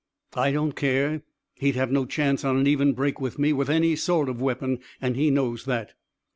[0.33, 1.21] "I don't care.
[1.53, 4.79] He'd have no chance on an even break with me, with any sort of weapon,
[4.99, 5.93] and he knows that."